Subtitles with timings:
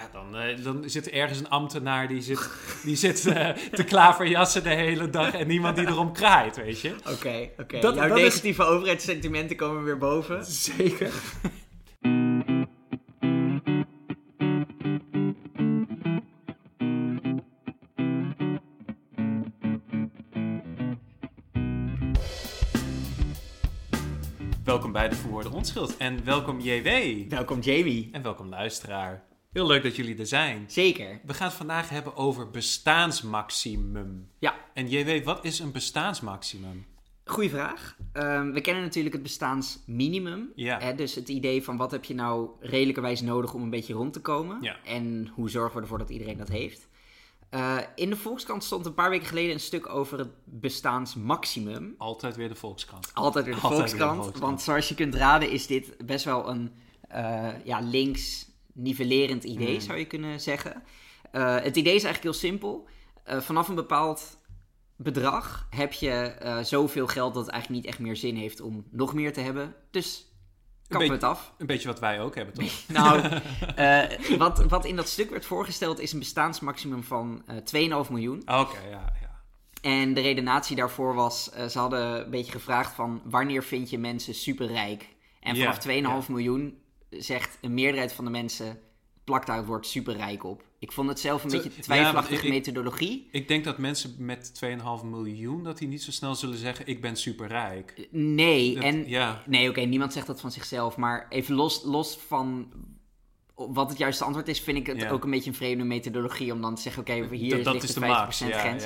[0.00, 2.48] Ja, dan, eh, dan zit er ergens een ambtenaar die zit,
[2.84, 6.94] die zit eh, te klaverjassen de hele dag en niemand die erom kraait, weet je.
[7.12, 7.80] Oké, oké.
[7.80, 10.44] Dat- Jouw dat is- negatieve overheidssentimenten komen weer boven.
[10.44, 11.10] Zeker.
[24.64, 26.88] Welkom bij de Verwoorde Onschuld en welkom JW
[27.28, 28.08] Welkom Jamie.
[28.12, 29.22] en welkom luisteraar.
[29.52, 30.64] Heel leuk dat jullie er zijn.
[30.66, 31.20] Zeker.
[31.24, 34.28] We gaan het vandaag hebben over bestaansmaximum.
[34.38, 36.86] Ja, En JW, wat is een bestaansmaximum?
[37.24, 37.96] goeie vraag.
[38.12, 40.52] Ehm, we kennen natuurlijk het bestaansminimum.
[40.54, 40.78] Ja.
[40.78, 44.12] Hè, dus het idee van wat heb je nou redelijkerwijs nodig om een beetje rond
[44.12, 44.58] te komen.
[44.60, 44.76] Ja.
[44.84, 46.88] En hoe zorgen we ervoor dat iedereen dat heeft.
[47.50, 51.94] Eh, in de Volkskrant stond een paar weken geleden een stuk over het bestaansmaximum.
[51.98, 53.10] Altijd weer de Volkskrant.
[53.14, 54.38] Altijd weer de Altijd weer de Volkskrant.
[54.38, 56.72] Want zoals je kunt raden is dit best wel een
[57.08, 58.49] eh, ja, links
[58.80, 59.80] nivellerend idee, Hmm.
[59.80, 60.82] zou je kunnen zeggen.
[61.32, 62.88] Eh, het idee is eigenlijk heel simpel.
[63.24, 64.38] Eh, vanaf een bepaald
[64.96, 68.84] bedrag heb je eh, zoveel geld dat het eigenlijk niet echt meer zin heeft om
[68.90, 69.74] nog meer te hebben.
[69.90, 70.26] Dus
[70.88, 71.52] kappen we het af.
[71.58, 72.72] Een beetje wat wij ook hebben, toch?
[72.88, 73.40] Nou,
[74.38, 77.56] wat, wat in dat stuk werd voorgesteld is een bestaansmaximum van eh
[78.04, 78.40] 2,5 miljoen.
[78.40, 79.28] Oké, ja, ja.
[79.82, 84.34] En de redenatie daarvoor was, ze hadden een beetje gevraagd van wanneer vind je mensen
[84.34, 85.08] superrijk?
[85.40, 85.78] En vanaf
[86.22, 86.78] 2,5 miljoen
[87.10, 88.78] zegt een meerderheid van de mensen,
[89.24, 90.62] plakt daar het woord superrijk op.
[90.78, 93.28] Ik vond het zelf een Te- beetje twijfelachtige ik- methodologie.
[93.32, 97.00] Ik denk dat mensen met 2,5 miljoen, dat die niet zo snel zullen zeggen, ik
[97.00, 98.08] ben superrijk.
[98.10, 99.42] Nee, Dat- en ja.
[99.46, 102.72] nee, oké, niemand zegt dat van zichzelf, maar even los, los van
[103.54, 105.10] wat het juiste antwoord is, vind ik het Ja.
[105.10, 107.88] ook een beetje een vreemde methodologie om dan te zeggen, oké, hier dat, dat ligt
[107.88, 108.38] is de de 50% max.
[108.38, 108.84] Ja, grens.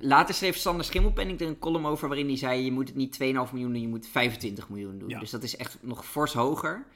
[0.00, 3.12] Later schreef Sander Schimmelpenning er een column over waarin hij zei: je moet het niet
[3.12, 5.08] 2,5 miljoen doen, je moet 25 miljoen doen.
[5.08, 6.86] Dus dat is echt nog fors hoger.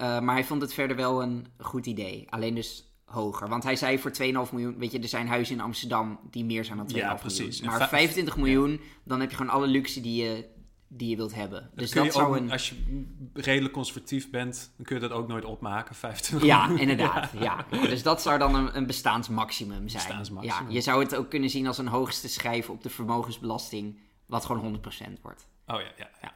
[0.00, 2.26] Uh, maar hij vond het verder wel een goed idee.
[2.30, 3.48] Alleen dus hoger.
[3.48, 4.10] Want hij zei voor
[4.46, 7.18] 2,5 miljoen, weet je, er zijn huizen in Amsterdam die meer zijn dan 2,5 Ja,
[7.24, 7.52] miljoen.
[7.64, 10.44] Maar vijf- 25 miljoen, dan heb je gewoon alle luxe die je,
[10.88, 11.70] die je wilt hebben.
[11.74, 12.50] Dus dat je ook, zou een.
[12.50, 16.88] Als je redelijk conservatief bent, dan kun je dat ook nooit opmaken, 25 Ja, miljoen.
[16.88, 17.30] inderdaad.
[17.40, 17.66] Ja.
[17.70, 20.04] Dus dat zou dan een, een bestaansmaximum zijn.
[20.06, 20.66] Bestaansmaximum.
[20.68, 24.44] Ja, je zou het ook kunnen zien als een hoogste schijf op de vermogensbelasting, wat
[24.44, 25.46] gewoon 100% wordt.
[25.66, 26.10] Oh ja, ja.
[26.22, 26.32] ja.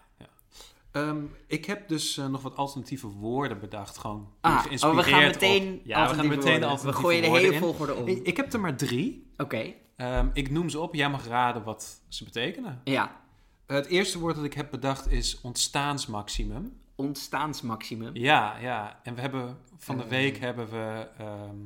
[0.93, 5.21] Ehm, ik heb dus eh, nog wat alternatieve woorden bedacht, gewoon Ah, oh, we gaan
[5.25, 6.87] op- meteen Ja, we gaan meteen de woorden.
[6.87, 7.59] We gooien de hele in.
[7.61, 8.07] volgorde om.
[8.09, 9.31] Ik, ik heb er maar drie.
[9.37, 12.81] Oké, Ehm, ik noem ze op, jij mag raden wat ze betekenen.
[12.85, 13.21] ja.
[13.67, 16.81] Het eerste woord dat ik heb bedacht is ontstaansmaximum.
[16.95, 18.17] Ontstaansmaximum.
[18.17, 19.01] Ja, ja.
[19.03, 20.09] En we hebben van de Eh.
[20.09, 21.57] week hebben we ehm,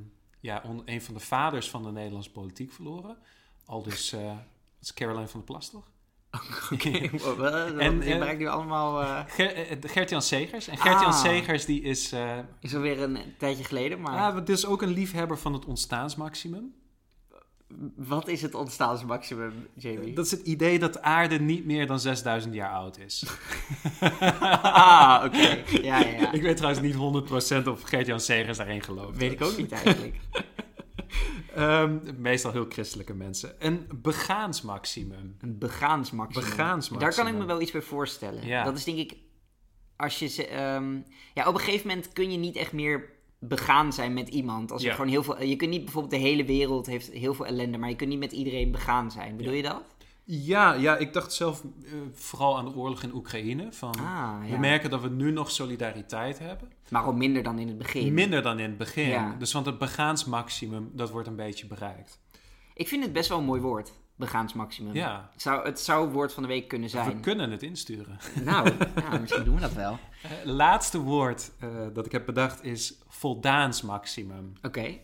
[0.40, 3.16] ja, on- een van de vaders van de Nederlandse politiek verloren.
[3.64, 4.36] Al dus eh, dat
[4.80, 5.90] is Caroline van der Plas, toch?
[6.72, 6.88] Oké,
[7.78, 9.02] en, En, je eh, nu allemaal...
[9.02, 9.20] eh,
[9.80, 10.68] Gert-Jan Segers.
[10.68, 11.20] En Gert-Jan Ah.
[11.22, 15.38] Segers die is, eh is alweer een tijdje geleden, maar ah, dus ook een liefhebber
[15.38, 16.74] van het ontstaansmaximum.
[17.96, 20.12] wat is het ontstaansmaximum, Jamie?
[20.14, 23.24] Dat is het idee dat de aarde niet meer dan 6000 jaar oud is.
[24.62, 25.62] ah, oké.
[25.82, 26.32] Ja, ja, ja.
[26.32, 26.94] Ik weet trouwens niet
[27.64, 29.18] 100% of Gert-Jan Segers daarin gelooft.
[29.18, 30.14] Weet ik ook niet eigenlijk.
[31.56, 33.54] Ehm, meestal heel christelijke mensen.
[33.58, 35.36] Een begaansmaximum.
[35.40, 36.48] Een begaansmaximum.
[36.48, 37.00] Begaansmaximum.
[37.00, 38.46] Daar kan ik me wel iets bij voorstellen.
[38.46, 38.64] Ja.
[38.64, 39.16] Dat is denk ik...
[39.96, 40.94] Als je ze, ehm,
[41.34, 44.72] ja, op een gegeven moment kun je niet echt meer begaan zijn met iemand.
[44.72, 44.94] Als je Ja.
[44.94, 45.42] gewoon heel veel...
[45.42, 48.18] Je kunt niet bijvoorbeeld de hele wereld heeft heel veel ellende, maar je kunt niet
[48.18, 49.36] met iedereen begaan zijn.
[49.36, 49.82] Bedoel je dat?
[50.28, 53.72] Ja, ja, ik dacht zelf eh, vooral aan de oorlog in Oekraïne.
[53.72, 56.72] Van, Ah, We merken dat we nu nog solidariteit hebben.
[56.88, 58.14] Maar al minder dan in het begin.
[58.14, 59.08] Minder dan in het begin.
[59.08, 59.36] Ja.
[59.38, 62.18] Dus want het begaansmaximum, dat wordt een beetje bereikt.
[62.74, 63.92] Ik vind het best wel een mooi woord.
[64.16, 64.94] Begaansmaximum.
[64.94, 67.20] Ja, Het zou, het zou woord van de week kunnen we zijn.
[67.20, 68.18] kunnen het insturen.
[68.44, 68.70] Nou,
[69.10, 69.98] ja, misschien doen we dat wel.
[70.22, 74.52] Eh, laatste woord eh, dat ik heb bedacht is voldaansmaximum.
[74.62, 74.98] Oké.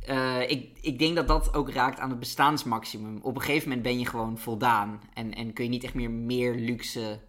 [0.00, 3.18] Eh, ik, ik denk dat dat ook raakt aan het bestaansmaximum.
[3.22, 5.00] Op een gegeven moment ben je gewoon voldaan.
[5.14, 7.20] En, en kun je niet echt meer meer luxe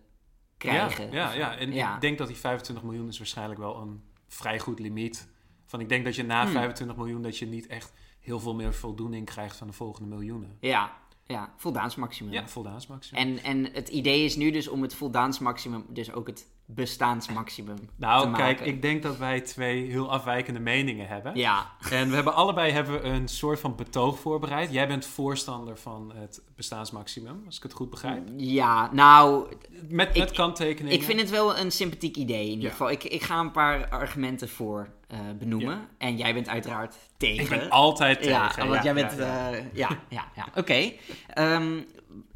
[0.57, 1.12] krijgen.
[1.12, 1.57] Ja, ja, ja.
[1.57, 1.95] en Ja.
[1.95, 5.29] ik denk dat die 25 miljoen is waarschijnlijk wel een vrij goed limiet.
[5.66, 6.51] Van ik denk dat je na Hmm.
[6.51, 10.57] 25 miljoen dat je niet echt heel veel meer voldoening krijgt van de volgende miljoenen.
[10.59, 12.33] Ja, ja voldaansmaximum.
[12.33, 13.21] Ja, voldaansmaximum.
[13.24, 18.34] En, en het idee is nu dus om het voldaansmaximum, dus ook het bestaansmaximum Nou,
[18.36, 21.36] kijk, ik denk dat wij twee heel afwijkende meningen hebben.
[21.36, 24.72] Ja, En we hebben allebei hebben we een soort van betoog voorbereid.
[24.72, 28.24] Jij bent voorstander van het bestaansmaximum, als ik het goed begrijp.
[28.38, 29.48] ja nou,
[29.88, 30.98] Met, Ik- met kanttekeningen.
[30.98, 32.69] ik vind het wel een sympathiek idee in ieder Ja.
[32.72, 32.90] geval.
[32.92, 35.88] Ik, ik ga een paar argumenten voor eh, benoemen.
[35.98, 37.44] En jij bent uiteraard tegen.
[37.44, 38.31] Ik ben altijd tegen.
[38.64, 39.12] Ja, want jij bent...
[39.18, 39.52] ja, ja.
[39.52, 40.48] eh, ja, ja, ja.
[40.56, 40.92] Oké.
[41.28, 41.80] Ehm,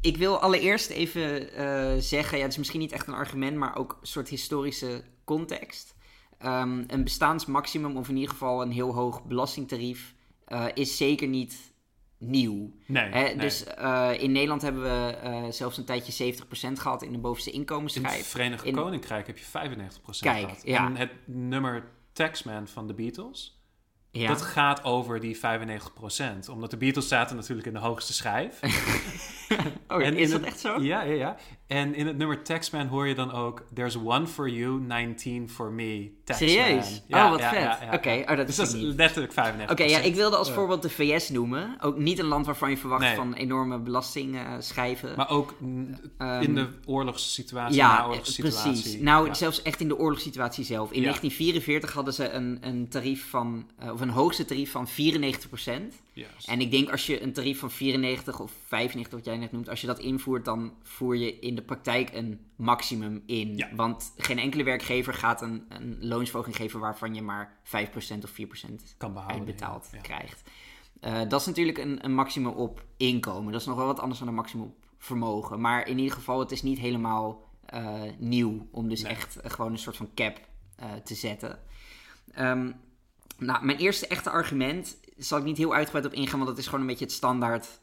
[0.00, 2.36] ik wil allereerst even eh, zeggen...
[2.36, 3.56] Ja, het is misschien niet echt een argument...
[3.56, 5.94] maar ook een soort historische context.
[6.38, 10.14] ehm, een bestaansmaximum, of in ieder geval een heel hoog belastingtarief,
[10.44, 11.72] eh, is zeker niet
[12.18, 12.72] nieuw.
[12.86, 13.36] Nee, Hè, nee.
[13.36, 17.60] Dus eh, in Nederland hebben we zelfs een tijdje 70% gehad in de bovenste in
[17.60, 18.26] het inkomensschijf.
[18.26, 19.50] Verenigd in- Koninkrijk heb je 95%
[20.20, 20.62] Kijk, gehad.
[20.64, 20.86] ja.
[20.86, 23.61] En het nummer Taxman van de Beatles,
[24.14, 24.28] Ja.
[24.28, 26.48] dat gaat over die 95%.
[26.50, 28.60] Omdat de Beatles zaten natuurlijk in de hoogste schijf.
[29.88, 30.80] oh, En is dat het- echt zo?
[30.80, 31.36] Ja, ja, ja.
[31.72, 33.64] En in het nummer Taxman hoor je dan ook...
[33.74, 36.48] There's one for you, 19 for me, Taxman.
[36.48, 37.02] Serieus?
[37.06, 37.94] Ja, oh, wat ja, vet.
[37.94, 39.70] Oké, oh, dat Dus is dat is letterlijk 95%.
[39.70, 41.76] Oké, ja, ik wilde als voorbeeld de VS noemen.
[41.80, 43.14] Ook niet een land waarvan je verwacht Nee.
[43.14, 45.12] van enorme belastingschijven.
[45.16, 48.98] Maar ook mm, Ehm, in de oorlogssituatie, ja, precies.
[48.98, 50.90] Nou, zelfs echt in de oorlogssituatie zelf.
[50.92, 51.02] In Ja.
[51.02, 56.01] 1944 hadden ze een, een tarief van, eh, of een hoogste tarief van 94%.
[56.46, 59.68] En ik denk als je een tarief van 94 of 95, wat jij net noemt,
[59.68, 63.56] als je dat invoert, dan voer je in de praktijk een maximum in.
[63.56, 63.74] Ja.
[63.74, 67.68] Want geen enkele werkgever gaat een, een loonsverhoging geven waarvan je maar 5%
[68.22, 69.38] of 4% kan behouden.
[69.38, 70.00] uitbetaald ja.
[70.00, 70.42] krijgt.
[71.00, 73.52] Eh, dat is natuurlijk een, een maximum op inkomen.
[73.52, 75.60] Dat is nog wel wat anders dan een maximum op vermogen.
[75.60, 79.12] Maar in ieder geval, het is niet helemaal eh, nieuw om dus Nee.
[79.12, 80.50] echt eh, gewoon een soort van cap
[81.04, 81.58] te zetten.
[82.32, 82.72] Ehm,
[83.38, 86.64] nou, mijn eerste echte argument zal ik niet heel uitgebreid op ingaan, want dat is
[86.64, 87.80] gewoon een beetje het standaard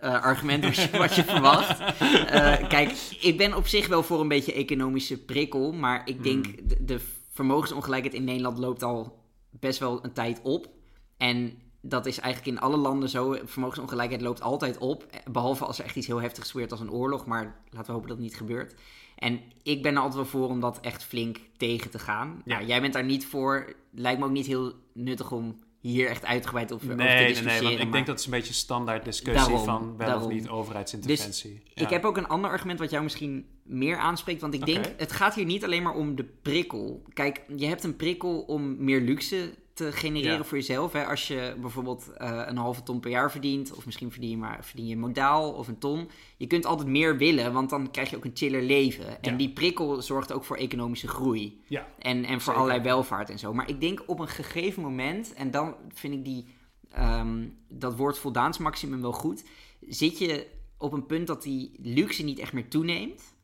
[0.00, 1.78] eh, argument wat je, wat je verwacht.
[2.24, 2.90] Eh, kijk,
[3.20, 6.68] ik ben op zich wel voor een beetje economische prikkel, maar ik denk Hmm.
[6.68, 7.00] de, de
[7.32, 10.68] vermogensongelijkheid in Nederland loopt al best wel een tijd op.
[11.16, 13.36] En dat is eigenlijk in alle landen zo.
[13.44, 15.06] Vermogensongelijkheid loopt altijd op.
[15.30, 17.26] Behalve als er echt iets heel heftigs gebeurt als een oorlog.
[17.26, 18.74] Maar laten we hopen dat het niet gebeurt.
[19.16, 22.42] En ik ben er altijd wel voor om dat echt flink tegen te gaan.
[22.44, 22.54] Ja.
[22.54, 23.74] Nou, jij bent daar niet voor.
[23.90, 25.58] Lijkt me ook niet heel nuttig om
[25.90, 27.54] hier echt uitgebreid over, over te Nee, nee, discussiëren.
[27.62, 30.24] nee, want ik maar- denk dat het een beetje standaard discussie Daarom, van wel daarom.
[30.26, 31.62] of niet overheidsinterventie.
[31.74, 31.82] Ja.
[31.82, 34.40] Ik heb ook een ander argument wat jou misschien meer aanspreekt.
[34.40, 37.02] Want ik denk, het gaat hier niet alleen maar om de prikkel.
[37.12, 40.44] Kijk, je hebt een prikkel om meer luxe te genereren Ja.
[40.44, 40.92] voor jezelf.
[40.92, 41.06] Hè?
[41.06, 44.64] Als je bijvoorbeeld eh, een halve ton per jaar verdient, of misschien verdien je maar
[44.64, 46.10] verdien je modaal of een ton.
[46.36, 49.22] Je kunt altijd meer willen, want dan krijg je ook een chiller leven.
[49.22, 51.60] En die prikkel zorgt ook voor economische groei.
[51.68, 52.54] Ja, En, en voor Zeker.
[52.54, 53.54] allerlei welvaart en zo.
[53.54, 56.46] Maar ik denk op een gegeven moment, en dan vind ik die,
[56.90, 59.44] ehm, dat woord voldaansmaximum wel goed.
[59.80, 60.46] Zit je
[60.78, 63.34] op een punt dat die luxe niet echt meer toeneemt.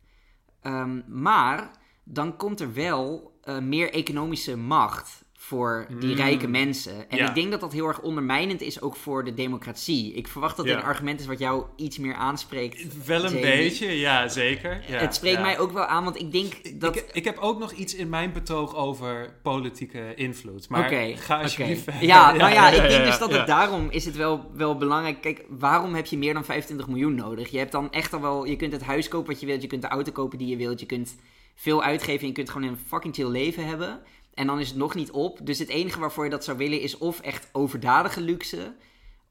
[0.60, 1.70] Ehm, maar
[2.04, 6.16] dan komt er wel eh, meer economische macht voor die Mm.
[6.16, 7.10] rijke mensen.
[7.10, 7.28] En Ja.
[7.28, 10.12] ik denk dat dat heel erg ondermijnend is ook voor de democratie.
[10.12, 13.04] Ik verwacht dat dit een argument is wat jou iets meer aanspreekt.
[13.06, 13.40] wel een Jamie.
[13.56, 14.82] beetje, ja, zeker.
[14.88, 16.96] Ja, het spreekt mij ook wel aan, want ik denk dat...
[16.96, 20.68] Ik, ik heb ook nog iets in mijn betoog over politieke invloed.
[20.68, 22.02] Maar ga alsjeblieft verder.
[22.04, 25.20] Ja, nou ja, ik denk ja, dus dat het daarom is het wel, wel belangrijk.
[25.20, 27.50] Kijk, waarom heb je meer dan 25 miljoen nodig?
[27.50, 29.68] Je hebt dan echt al wel, je kunt het huis kopen wat je wilt, je
[29.68, 31.16] kunt de auto kopen die je wilt, je kunt
[31.54, 34.00] veel uitgeven en je kunt gewoon een fucking chill leven hebben.
[34.40, 35.38] En dan is het nog niet op.
[35.42, 38.74] Dus het enige waarvoor je dat zou willen is of echt overdadige luxe,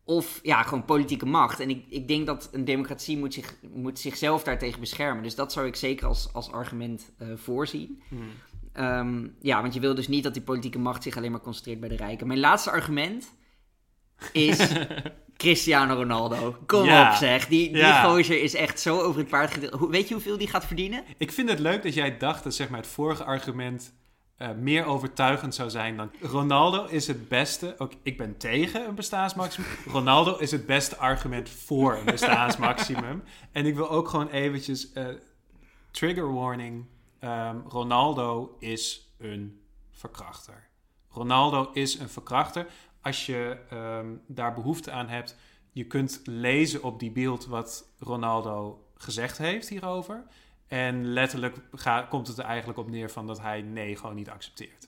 [0.03, 1.59] of ja, gewoon politieke macht.
[1.59, 5.23] En ik, ik denk dat een democratie moet, zich, moet zichzelf daartegen beschermen.
[5.23, 8.01] Dus dat zou ik zeker als, als argument eh, voorzien.
[8.07, 8.29] Hmm.
[8.73, 11.79] Ehm, ja, want je wil dus niet dat die politieke macht zich alleen maar concentreert
[11.79, 12.27] bij de rijken.
[12.27, 13.33] Mijn laatste argument
[14.31, 14.57] is
[15.38, 16.57] Cristiano Ronaldo.
[16.65, 17.09] Kom Ja.
[17.11, 18.03] op zeg, die, die Ja.
[18.03, 19.89] gozer is echt zo over het paard gedeeld.
[19.89, 21.03] Weet je hoeveel die gaat verdienen?
[21.17, 23.94] Ik vind het leuk dat jij dacht dat zeg maar, het vorige argument
[24.39, 26.12] eh, meer overtuigend zou zijn dan...
[26.21, 27.75] Ronaldo is het beste...
[27.77, 29.69] Ook, ik ben tegen een bestaansmaximum.
[29.91, 33.23] Ronaldo is het beste argument voor een bestaansmaximum.
[33.52, 34.94] en ik wil ook gewoon eventjes...
[34.94, 35.07] eh,
[35.92, 36.85] trigger warning.
[37.19, 39.61] Ehm, Ronaldo is een
[39.92, 40.68] verkrachter.
[41.09, 42.68] Ronaldo is een verkrachter.
[43.02, 45.35] Als je ehm, daar behoefte aan hebt...
[45.71, 50.23] Je kunt lezen op die beeld wat Ronaldo gezegd heeft hierover.
[50.69, 54.30] En letterlijk ga- komt het er eigenlijk op neer van dat hij nee gewoon niet
[54.30, 54.88] accepteert.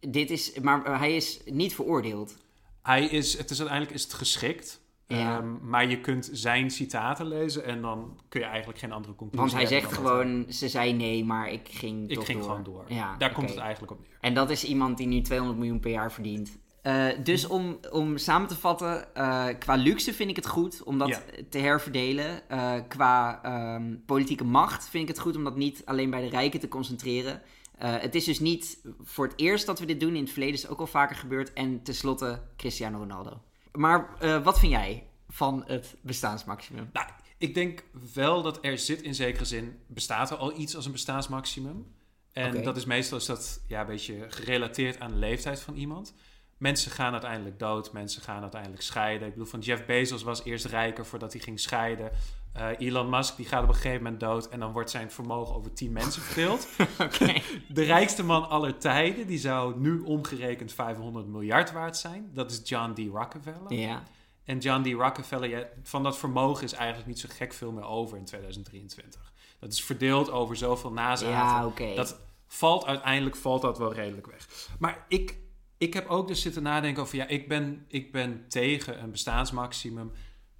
[0.00, 2.36] Dit is, maar hij is niet veroordeeld.
[2.82, 4.80] Hij is, het is uiteindelijk is het geschikt.
[5.06, 5.38] Ja.
[5.38, 9.40] Ehm, maar je kunt zijn citaten lezen en dan kun je eigenlijk geen andere conclusie
[9.56, 12.48] Want hij zegt gewoon, ze zei nee, maar ik ging Ik toch ging door.
[12.48, 12.84] gewoon door.
[12.88, 14.16] Ja, Daar komt het eigenlijk op neer.
[14.20, 16.58] En dat is iemand die nu 200 miljoen per jaar verdient.
[16.82, 20.98] Eh, dus om, om samen te vatten, eh, qua luxe vind ik het goed om
[20.98, 21.22] dat Ja.
[21.48, 22.48] te herverdelen.
[22.48, 26.28] Eh, qua ehm, politieke macht vind ik het goed om dat niet alleen bij de
[26.28, 27.42] rijken te concentreren.
[27.80, 30.14] Het is dus niet voor het eerst dat we dit doen.
[30.14, 31.52] In het verleden is het ook al vaker gebeurd.
[31.52, 33.40] En tenslotte Cristiano Ronaldo.
[33.72, 34.08] Maar
[34.42, 36.90] wat vind jij van het bestaansmaximum?
[36.92, 37.06] Nou,
[37.38, 37.84] ik denk
[38.14, 41.86] wel dat er zit in zekere zin, bestaat er al iets als een bestaansmaximum.
[42.32, 46.14] En dat is meestal is dat ja, een beetje gerelateerd aan de leeftijd van iemand.
[46.60, 49.26] Mensen gaan uiteindelijk dood, mensen gaan uiteindelijk scheiden.
[49.26, 52.10] Ik bedoel, van Jeff Bezos was eerst rijker voordat hij ging scheiden.
[52.52, 55.54] Eh, Elon Musk die gaat op een gegeven moment dood en dan wordt zijn vermogen
[55.54, 56.68] over 10 mensen verdeeld.
[57.06, 57.40] Oké.
[57.68, 62.30] De rijkste man aller tijden, die zou nu omgerekend 500 miljard waard zijn.
[62.34, 62.98] Dat is John D.
[62.98, 63.72] Rockefeller.
[63.72, 64.02] Ja.
[64.44, 64.92] En John D.
[64.92, 69.32] Rockefeller, ja, van dat vermogen is eigenlijk niet zo gek veel meer over in 2023.
[69.58, 71.30] Dat is verdeeld over zoveel nazaten.
[71.30, 71.94] Ja, oké.
[71.94, 74.68] Dat valt uiteindelijk valt dat wel redelijk weg.
[74.78, 75.38] Maar ik,
[75.80, 80.12] ik heb ook dus zitten nadenken over, ja, ik ben, ik ben tegen een bestaansmaximum.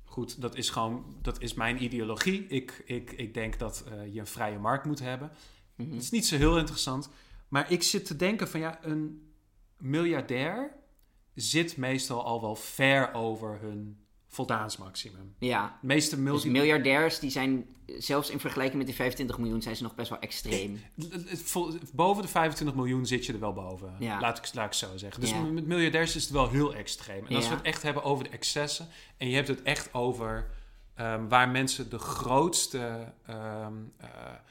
[0.04, 2.46] Goed, dat is gewoon, dat is mijn ideologie.
[2.46, 5.30] Ik, ik, ik denk dat eh, je een vrije markt moet hebben.
[5.76, 5.92] Mhm.
[5.92, 7.10] Het is niet zo heel interessant.
[7.48, 9.32] Maar ik zit te denken van, ja, een
[9.76, 10.76] miljardair
[11.34, 13.99] zit meestal al wel ver over hun
[14.32, 15.34] voldaansmaximum.
[15.38, 15.78] Ja.
[15.80, 17.66] De meeste Dus miljardairs, die zijn,
[17.98, 20.80] zelfs in vergelijking met die 25 miljoen, zijn ze nog best wel extreem.
[21.92, 23.94] Boven de 25 miljoen zit je er wel boven.
[23.98, 24.20] Ja.
[24.20, 25.20] Laat, ik, laat ik zo zeggen.
[25.20, 25.40] Dus Ja.
[25.40, 27.26] met miljardairs is het wel heel extreem.
[27.26, 27.50] En als Ja.
[27.50, 28.88] we het echt hebben over de excessen.
[29.16, 30.50] En je hebt het echt over
[30.94, 34.08] ehm, waar mensen de grootste ehm, eh,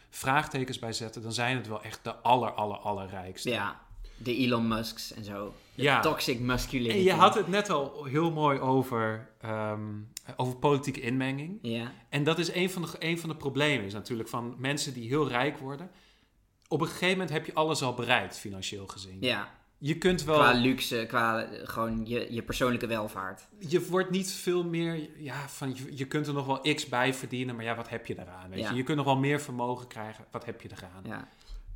[0.10, 1.22] vraagtekens bij zetten.
[1.22, 3.50] Dan zijn het wel echt de aller, aller, allerrijkste.
[3.50, 3.80] Ja.
[4.24, 5.54] De Elon Musks en zo.
[5.76, 6.00] De Ja.
[6.00, 6.98] toxic masculinity.
[6.98, 9.82] En je had het net al heel mooi over, ehm,
[10.36, 11.60] over politieke inmenging.
[11.62, 11.92] Ja.
[12.10, 15.08] En dat is een van, de, een van de problemen is natuurlijk van mensen die
[15.08, 15.92] heel rijk worden.
[16.68, 19.18] Op een gegeven moment heb je alles al bereikt, financieel gezien.
[19.20, 19.58] Ja.
[19.78, 20.36] Je kunt wel...
[20.38, 23.48] Qua luxe, qua eh, gewoon je, je persoonlijke welvaart.
[23.58, 27.14] je wordt niet veel meer, ja, van je, je kunt er nog wel x bij
[27.14, 28.50] verdienen, maar ja, wat heb je daaraan?
[28.50, 28.70] Weet Ja.
[28.70, 28.76] je?
[28.76, 31.04] je kunt nog wel meer vermogen krijgen, wat heb je eraan?
[31.06, 31.28] Ja.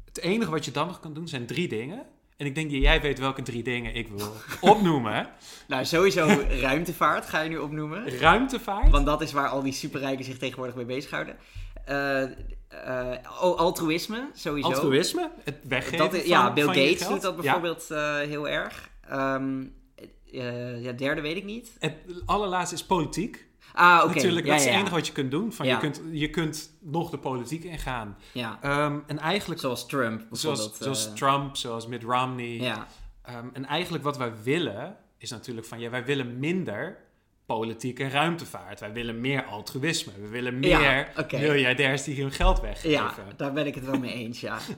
[0.06, 2.06] Het enige wat je dan nog kan doen zijn drie dingen.
[2.38, 4.34] En ik denk dat jij weet welke drie dingen ik wil
[4.72, 5.30] opnoemen.
[5.68, 8.10] Nou, sowieso ruimtevaart ga je nu opnoemen.
[8.20, 8.90] Ruimtevaart.
[8.90, 11.38] Want dat is waar al die superrijken zich tegenwoordig mee bezighouden.
[11.86, 14.68] Eh, eh, altruïsme, sowieso.
[14.70, 17.42] Altruïsme, het weggeven Dat van, ja, Bill van Gates doet dat Ja.
[17.42, 18.90] bijvoorbeeld eh, heel erg.
[19.08, 21.72] Eh, ja, derde weet ik niet.
[21.80, 23.48] Het allerlaatste is politiek.
[23.74, 24.14] Ah, oké.
[24.14, 25.54] Natuurlijk, ja, dat is het enige wat je kunt doen.
[25.54, 28.18] Van, je, kunt, je kunt nog de politiek ingaan.
[28.32, 32.46] Ja, Ehm, en eigenlijk, zoals Trump zoals, zoals eh, Trump, zoals Mitt Romney.
[32.60, 32.88] Ja,
[33.22, 35.80] Ehm, en eigenlijk wat wij willen, is natuurlijk van...
[35.80, 36.98] Ja, wij willen minder
[37.46, 38.80] politiek en ruimtevaart.
[38.80, 40.12] Wij willen meer altruïsme.
[40.22, 42.90] We willen Ja, meer miljardairs die hun geld weggeven.
[42.90, 44.58] ja, daar ben ik het wel mee eens, ja.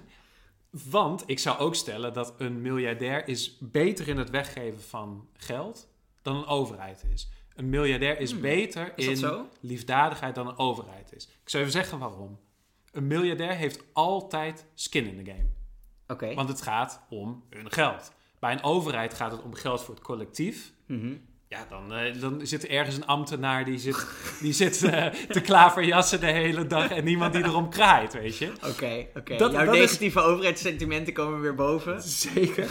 [0.69, 5.87] Want ik zou ook stellen dat een miljardair is beter in het weggeven van geld
[6.21, 7.29] dan een overheid is.
[7.55, 11.23] Een miljardair is Hmm, beter is in liefdadigheid dan een overheid is.
[11.43, 12.39] Ik zou even zeggen waarom.
[12.91, 15.45] Een miljardair heeft altijd skin in the game.
[16.07, 16.33] Oké.
[16.33, 18.11] Want het gaat om hun geld.
[18.39, 20.71] Bij een overheid gaat het om geld voor het collectief.
[20.87, 21.13] Mhm.
[21.47, 24.07] Ja, dan, eh, dan zit er ergens een ambtenaar die zit,
[24.41, 28.51] die zit eh, te klaverjassen de hele dag en niemand die erom kraait, weet je.
[28.69, 29.35] Oké, oké.
[29.37, 32.01] Dat- Jouw dat is- negatieve overheidssentimenten komen weer boven.
[32.01, 32.69] Zeker.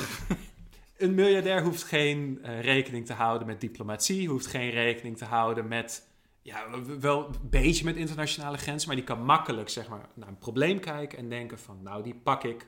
[0.97, 5.69] Een miljardair hoeft geen eh, rekening te houden met diplomatie, hoeft geen rekening te houden
[5.69, 6.09] met,
[6.43, 6.67] ja,
[7.01, 10.81] wel een beetje met internationale grenzen, maar die kan makkelijk, zeg maar, naar een probleem
[10.81, 12.67] kijken en denken van, nou, die pak ik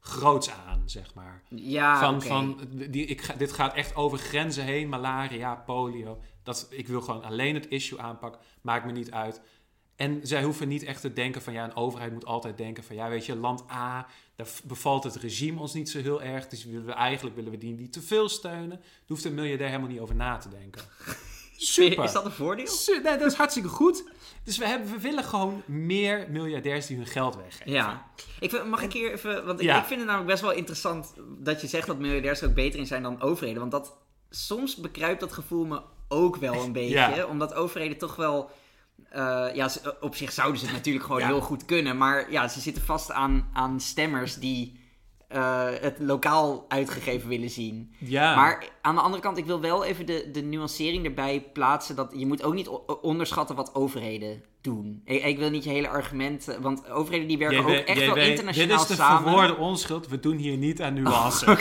[0.00, 1.42] groots aan, zeg maar.
[1.48, 2.60] Ja, van, van
[2.90, 6.20] die, ik ga, dit gaat echt over grenzen heen, malaria, polio.
[6.42, 9.40] Dat, ik wil gewoon alleen het issue aanpakken, maakt me niet uit.
[9.96, 12.96] En zij hoeven niet echt te denken van ja, een overheid moet altijd denken van
[12.96, 14.06] ja, weet je, land A,
[14.38, 16.48] daar bevalt het regime ons niet zo heel erg.
[16.48, 18.68] Dus willen we, eigenlijk willen we die niet te veel steunen.
[18.68, 20.82] Daar hoeft een miljardair helemaal niet over na te denken.
[21.56, 22.04] Super.
[22.08, 22.72] Is dat een voordeel?
[22.86, 24.04] Nee, dat is hartstikke goed.
[24.44, 27.72] Dus we, hebben, we willen gewoon meer miljardairs die hun geld weggeven.
[27.72, 28.06] Ja.
[28.40, 29.46] Ik vind, mag ik hier even...
[29.46, 29.78] Want ik, Ja.
[29.80, 32.78] ik vind het namelijk best wel interessant dat je zegt dat miljardairs er ook beter
[32.78, 33.60] in zijn dan overheden.
[33.60, 33.96] Want dat,
[34.30, 36.94] soms bekruipt dat gevoel me ook wel een beetje.
[36.94, 37.26] Ja.
[37.26, 38.50] Omdat overheden toch wel...
[39.10, 41.26] eh, ja, op zich zouden ze het natuurlijk gewoon Ja.
[41.26, 41.96] heel goed kunnen.
[41.96, 44.80] Maar ja, ze zitten vast aan, aan stemmers die
[45.28, 47.92] eh, het lokaal uitgegeven willen zien.
[47.98, 48.34] Ja.
[48.36, 51.96] Maar aan de andere kant, ik wil wel even de, de nuancering erbij plaatsen.
[51.96, 52.68] Dat je moet ook niet
[53.02, 55.02] onderschatten wat overheden doen.
[55.04, 56.48] Ik, ik wil niet je hele argument...
[56.48, 59.22] eh, Want overheden die werken Jij ook echt wel weet, internationaal Dit is de samen.
[59.22, 60.08] verwoorde onschuld.
[60.08, 61.46] We doen hier niet aan nuance.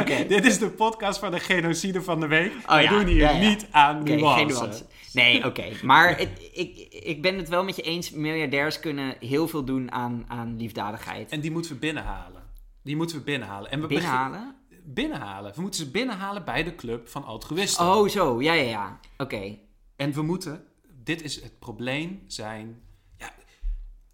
[0.00, 0.24] Oké.
[0.28, 2.52] dit is de podcast van de genocide van de week.
[2.66, 3.48] Oh We ja, doen hier ja, ja.
[3.48, 4.36] niet aan nuance.
[4.38, 4.84] geen nuance.
[5.14, 5.72] Nee, oké.
[5.82, 8.10] Maar het, ik, ik ben het wel met je eens.
[8.10, 11.30] Miljardairs kunnen heel veel doen aan, aan liefdadigheid.
[11.30, 12.42] En die moeten we binnenhalen.
[12.82, 13.70] Die moeten we binnenhalen.
[13.70, 14.56] En we Binnenhalen?
[14.84, 15.54] binnenhalen.
[15.54, 17.86] We moeten ze binnenhalen bij de club van altruïsten.
[17.86, 18.42] Oh, zo.
[18.42, 19.00] Ja, ja, ja.
[19.18, 19.58] Oké.
[19.96, 20.64] En we moeten,
[21.02, 22.82] dit is het probleem, zijn
[23.18, 23.34] ja,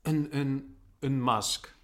[0.03, 1.75] een, een, een Musk,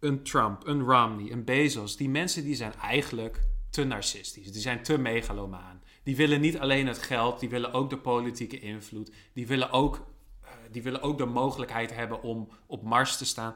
[0.00, 1.96] een Trump, een Romney, een Bezos.
[1.96, 3.40] Die mensen die zijn eigenlijk
[3.70, 4.52] te narcistisch.
[4.52, 5.82] Die zijn te megalomaan.
[6.02, 9.12] Die willen niet alleen het geld, die willen ook de politieke invloed.
[9.32, 10.06] Die willen ook,
[10.40, 13.54] eh, die willen ook de mogelijkheid hebben om op Mars te staan.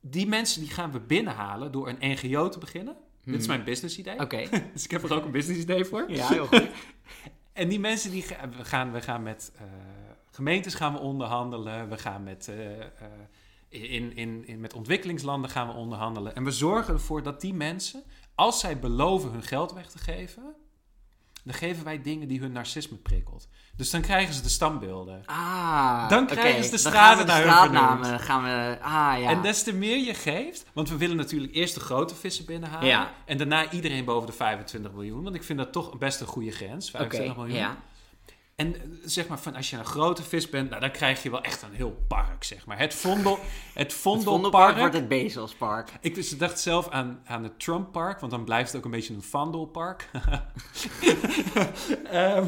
[0.00, 2.96] Die mensen die gaan we binnenhalen door een NGO te beginnen.
[3.24, 4.20] Dit is mijn business idee.
[4.20, 4.48] Oké.
[4.72, 6.04] Dus ik heb er ook een business idee voor.
[6.08, 6.68] Ja, heel goed.
[7.52, 8.24] En die mensen die
[8.56, 9.62] we gaan, we gaan met eh,
[10.30, 11.88] gemeentes gaan we onderhandelen.
[11.88, 12.56] We gaan met, eh,
[13.68, 16.34] in, in, in, met ontwikkelingslanden gaan we onderhandelen.
[16.34, 18.02] En we zorgen ervoor dat die mensen,
[18.34, 20.54] als zij beloven hun geld weg te geven,
[21.48, 23.48] dan geven wij dingen die hun narcisme prikkelt.
[23.76, 25.22] Dus dan krijgen ze de standbeelden.
[25.26, 28.20] Ah, Dan krijgen ze de straten naar hun straatnamen.
[28.20, 28.78] gaan we...
[28.80, 29.30] Ah, ja.
[29.30, 32.88] En des te meer je geeft, want we willen natuurlijk eerst de grote vissen binnenhalen.
[32.88, 33.10] Ja.
[33.24, 35.22] En daarna iedereen boven de 25 miljoen.
[35.22, 37.56] Want ik vind dat toch best een goede grens, Oké, 25 miljoen.
[37.58, 37.76] ja.
[38.58, 41.30] En eh, zeg maar, van als je een grote vis bent, nou, dan krijg je
[41.30, 42.78] wel echt een heel park, zeg maar.
[42.78, 43.42] Het, vondel, het
[43.74, 44.24] Het Vondelpark.
[44.24, 45.90] Vondelpark wordt het Bezelspark.
[46.00, 49.14] Ik dus dacht zelf aan, aan het Trump-park, want dan blijft het ook een beetje
[49.14, 50.10] een Vandelpark.
[52.04, 52.46] Ehm,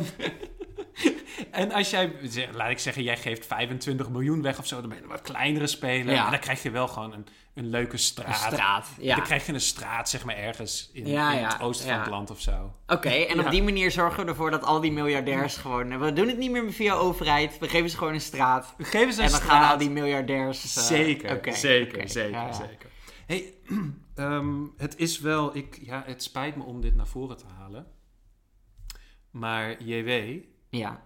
[1.51, 2.13] en als jij,
[2.53, 5.21] laat ik zeggen, jij geeft 25 miljoen weg of zo, dan ben je een wat
[5.23, 6.15] kleinere speler.
[6.15, 6.25] Ja.
[6.25, 8.53] En dan krijg je wel gewoon een, een leuke Een straat.
[8.53, 9.15] straat, ja.
[9.17, 12.09] Dan krijg je een straat, zeg maar, ergens in, Ja, in het oosten van het
[12.09, 12.75] land of zo.
[12.87, 15.99] Oké, en op die manier zorgen we ervoor dat al die miljardairs gewoon...
[15.99, 18.75] We doen het niet meer via overheid, we geven ze gewoon een straat.
[18.79, 19.43] Geef ze een En dan straat.
[19.63, 20.77] gaan al die miljardairs...
[20.77, 22.91] eh, Zeker, oké, zeker, zeker, zeker.
[23.27, 23.55] Hey,
[24.15, 27.87] ehm, het is wel, ik, ja, het spijt me om dit naar voren te halen.
[29.31, 30.39] Maar JW,
[30.71, 31.03] Ja.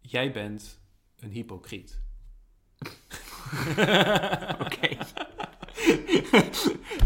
[0.00, 0.80] jij bent
[1.18, 2.00] een hypocriet.
[4.64, 4.88] Oké.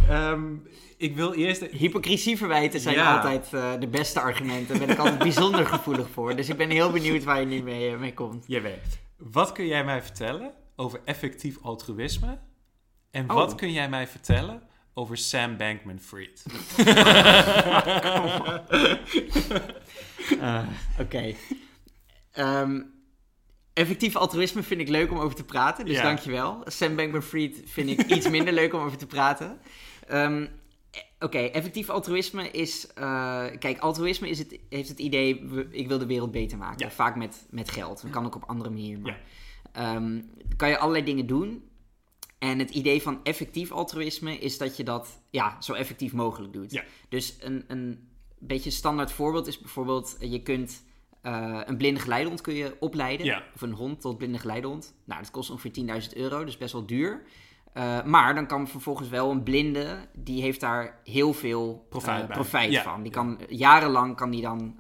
[0.09, 0.55] Ehm,
[0.97, 1.63] ik wil eerst...
[1.63, 3.17] Hypocrisieverwijten zijn Ja.
[3.17, 4.69] altijd eh, de beste argumenten.
[4.79, 6.37] Daar ben ik altijd bijzonder gevoelig voor.
[6.37, 8.45] Dus ik ben heel benieuwd waar je nu mee, eh, mee komt.
[8.49, 8.67] JW,
[9.17, 12.39] wat kun jij mij vertellen over effectief altruïsme?
[13.11, 13.37] En Oh.
[13.37, 14.63] wat kun jij mij vertellen
[14.95, 16.45] over Sam Bankman-Fried?
[20.41, 20.63] Eh,
[21.01, 21.35] Oké.
[22.33, 22.83] Ehm,
[23.73, 26.03] effectief altruïsme vind ik leuk om over te praten, dus Ja.
[26.03, 26.63] dankjewel.
[26.65, 29.59] Sam Bankman-Fried vind ik iets minder leuk om over te praten.
[30.07, 30.43] Ehm,
[30.91, 32.87] eh, Oké, effectief altruïsme is...
[32.87, 36.87] eh, kijk, altruïsme is het, heeft het idee, ik wil de wereld beter maken.
[36.87, 36.91] Ja.
[36.93, 38.03] Vaak met, met geld.
[38.03, 39.01] Dat kan ook op andere manieren.
[39.03, 39.21] Maar,
[39.73, 39.95] Ja.
[39.95, 40.21] Ehm,
[40.57, 41.65] kan je allerlei dingen doen.
[42.39, 46.73] En het idee van effectief altruïsme is dat je dat ja, zo effectief mogelijk doet.
[46.73, 46.85] Ja.
[47.09, 48.09] Dus een, een
[48.39, 50.17] beetje standaard voorbeeld is bijvoorbeeld...
[50.21, 50.83] je kunt
[51.23, 53.27] eh, een blinde geleidehond kun je opleiden.
[53.27, 53.43] Ja.
[53.55, 54.95] Of een hond tot blinde geleidehond.
[55.05, 57.23] Nou, dat kost ongeveer 10.000 euro, dus best wel duur.
[57.73, 62.29] Eh, maar dan kan vervolgens wel een blinde, die heeft daar heel veel Profijt eh,
[62.29, 62.83] profijt Ja.
[62.83, 63.03] van.
[63.03, 64.77] Die kan, jarenlang kan die dan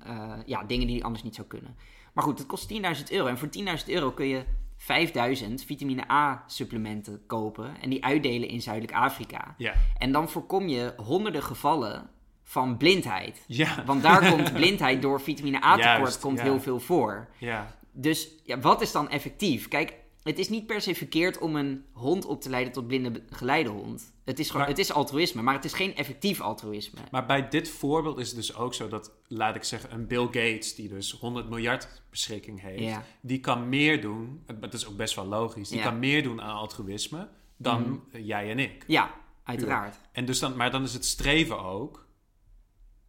[0.46, 1.76] ja, dingen die hij anders niet zou kunnen.
[2.14, 2.79] Maar goed, het kost 10.000
[3.11, 3.26] euro.
[3.26, 4.44] En voor 10.000 euro kun je
[4.76, 9.55] 5000 vitamine A supplementen kopen en die uitdelen in Zuidelijk Afrika.
[9.59, 9.74] Ja.
[9.98, 12.11] En dan voorkom je honderden gevallen
[12.50, 13.44] van blindheid.
[13.46, 13.84] Ja.
[13.86, 16.42] Want daar komt blindheid door vitamine A tekort Juist, komt ja.
[16.44, 17.28] heel veel voor.
[17.38, 17.76] Ja.
[17.92, 19.68] Dus ja, wat is dan effectief?
[19.68, 23.22] Kijk, het is niet per se verkeerd om een hond op te leiden tot blinde
[23.30, 24.12] geleidehond.
[24.24, 26.98] Het is, gewoon, Maar- het is altruïsme, maar het is geen effectief altruïsme.
[27.10, 30.24] Maar bij dit voorbeeld is het dus ook zo dat, laat ik zeggen, een Bill
[30.24, 33.02] Gates, die dus 100 miljard beschikking heeft, Ja.
[33.20, 35.84] die kan meer doen, dat is ook best wel logisch, die Ja.
[35.84, 37.80] kan meer doen aan altruïsme dan
[38.12, 38.22] Mhm.
[38.26, 38.84] jij en ik.
[38.86, 39.10] Ja,
[39.44, 39.96] uiteraard.
[40.12, 42.08] En dus dan, maar dan is het streven ook,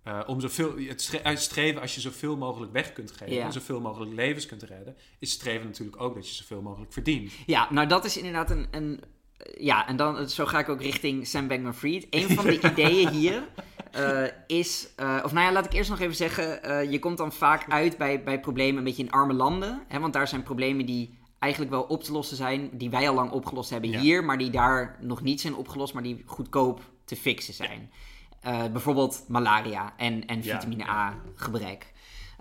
[0.04, 3.46] eh, om zoveel, het stre- het streven als je zoveel mogelijk weg kunt geven, Ja.
[3.46, 7.32] en zoveel mogelijk levens kunt redden, is streven natuurlijk ook dat je zoveel mogelijk verdient.
[7.46, 8.68] Ja, nou dat is inderdaad een...
[8.72, 9.02] een
[9.58, 12.08] ja, en dan, zo ga ik ook richting Sam Bankman-Fried.
[12.10, 13.48] Een van de ideeën hier
[13.92, 14.88] eh, is...
[14.96, 16.64] eh, of nou ja, laat ik eerst nog even zeggen...
[16.64, 19.84] eh, je komt dan vaak uit bij, bij problemen een beetje in arme landen.
[19.88, 22.70] Hè, want daar zijn problemen die eigenlijk wel op te lossen zijn...
[22.74, 24.00] die wij al lang opgelost hebben Ja.
[24.00, 24.24] hier...
[24.24, 25.94] maar die daar nog niet zijn opgelost...
[25.94, 27.92] maar die goedkoop te fixen zijn.
[28.42, 30.54] Eh, bijvoorbeeld malaria en, en Ja.
[30.60, 31.92] vitamine A gebrek.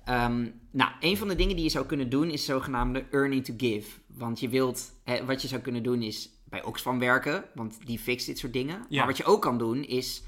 [0.05, 3.55] Ehm, nou, een van de dingen die je zou kunnen doen is zogenaamde earning to
[3.57, 3.91] give.
[4.07, 7.99] Want je wilt, hè, wat je zou kunnen doen is bij Oxfam werken, want die
[7.99, 8.85] fixt dit soort dingen.
[8.89, 8.99] Ja.
[8.99, 10.23] Maar wat je ook kan doen is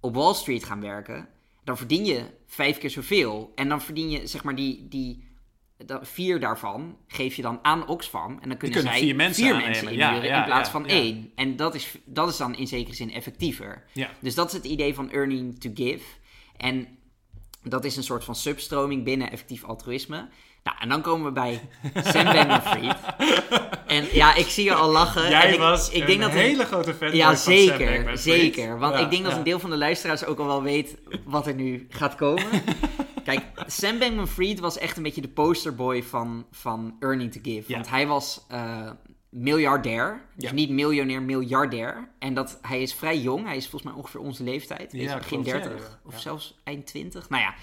[0.00, 1.28] op Wall Street gaan werken.
[1.64, 3.52] Dan verdien je vijf keer zoveel.
[3.54, 5.27] En dan verdien je, zeg maar, die, die
[5.86, 8.38] dat, vier daarvan geef je dan aan Oxfam.
[8.40, 9.72] En dan kunnen, kunnen zij vier mensen aannemen.
[9.72, 10.88] inhuren Ja, ja, in plaats van ja.
[10.88, 11.32] één.
[11.34, 13.84] En dat is, dat is dan in zekere zin effectiever.
[13.92, 14.10] Ja.
[14.20, 16.04] Dus dat is het idee van earning to give.
[16.56, 16.88] En
[17.62, 20.28] dat is een soort van substroming binnen effectief altruïsme.
[20.62, 21.60] Nou, en dan komen we bij
[22.12, 22.96] Sam Bankman-Fried.
[23.86, 25.24] En ja, ik zie je al lachen.
[25.24, 27.52] en Jij ik, was ik een denk dat een- hele grote fan ja, van Sam
[27.52, 28.78] zeker, zeker.
[28.78, 31.54] Want ik denk dat een deel van de luisteraars ook al wel weet wat er
[31.54, 32.44] nu gaat komen.
[33.34, 37.64] Kijk, Sam Bankman-Fried was echt een beetje de posterboy van, van Earning to Give.
[37.66, 37.74] Ja.
[37.74, 38.90] Want hij was eh,
[39.28, 40.20] miljardair.
[40.34, 40.54] Dus Ja.
[40.54, 42.08] niet miljonair, miljardair.
[42.18, 43.46] En dat, hij is vrij jong.
[43.46, 44.92] Hij is volgens mij ongeveer onze leeftijd.
[44.92, 45.98] Ja, begin klopt, ja, 30 ja.
[46.04, 47.28] of zelfs eind 20.
[47.28, 47.54] Nou ja,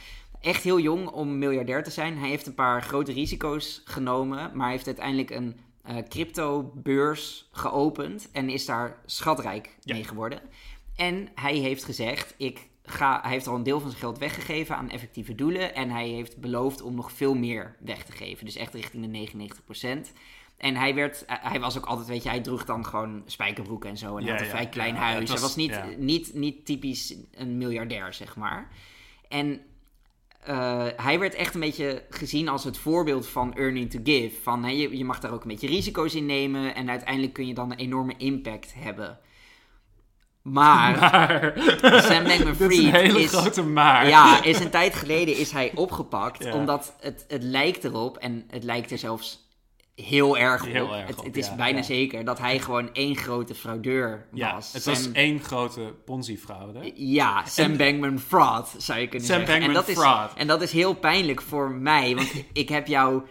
[0.42, 2.18] echt heel jong om miljardair te zijn.
[2.18, 4.52] Hij heeft een paar grote risico's genomen.
[4.54, 8.30] Maar hij heeft uiteindelijk een eh, crypto-beurs geopend.
[8.32, 10.42] En is daar schatrijk mee geworden.
[10.96, 14.76] En hij heeft gezegd: Ik ga, hij heeft al een deel van zijn geld weggegeven
[14.78, 15.76] aan effectieve doelen.
[15.76, 18.46] En hij heeft beloofd om nog veel meer weg te geven.
[18.46, 19.28] Dus echt richting de
[20.08, 20.12] 99%.
[20.58, 23.90] En hij, werd, eh, hij was ook altijd, weet je, hij droeg dan gewoon spijkerbroeken
[23.90, 24.18] en zo.
[24.18, 24.52] En Ja, had een ja.
[24.52, 25.30] vrij klein Ja, huis.
[25.30, 28.70] hij was- niet, niet, niet typisch een miljardair, zeg maar.
[29.30, 29.62] En
[30.44, 34.42] eh, hij werd echt een beetje gezien als het voorbeeld van earning to give.
[34.42, 37.48] Van, hè, je, je mag daar ook een beetje risico's in nemen en uiteindelijk kun
[37.48, 39.20] je dan een enorme impact hebben.
[40.52, 44.08] Maar Maar, Sam dit is een Bankman-Fried hele is, grote maar.
[44.08, 46.44] ja, is een tijd geleden is hij opgepakt.
[46.44, 46.54] Ja.
[46.54, 49.44] Omdat het, het lijkt erop, en het lijkt er zelfs
[49.96, 50.68] heel erg op.
[50.70, 51.84] Heel erg het, op, het is ja, bijna ja.
[51.84, 54.74] zeker dat hij gewoon één grote fraudeur Ja, was.
[54.74, 56.92] het Sam- was één grote Ponzi-fraude.
[56.96, 59.56] ja, Sam En- Bankman Fraud, zou je kunnen Sam zeggen.
[59.56, 60.34] en, Bankman dat is, Fraud.
[60.36, 63.22] en dat is heel pijnlijk voor mij, want ik heb jou